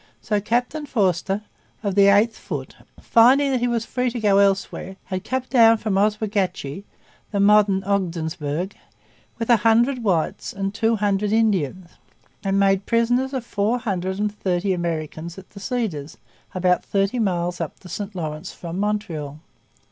[0.19, 1.43] So Captain Forster
[1.83, 5.77] of the 8th Foot, finding that he was free to go elsewhere, had come down
[5.77, 6.85] from Oswegatchie
[7.29, 8.73] (the modern Ogdensburg)
[9.37, 11.87] with a hundred whites and two hundred Indians
[12.43, 16.17] and made prisoners of four hundred and thirty Americans at the Cedars,
[16.55, 19.37] about thirty miles up the St Lawrence from Montreal.